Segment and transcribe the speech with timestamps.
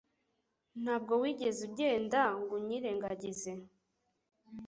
[0.81, 3.51] ntabwo wigeze ugenda ngunyirengagize